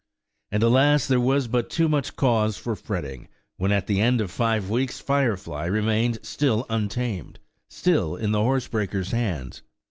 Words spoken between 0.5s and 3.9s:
And alas! there was but too much cause for fretting, when at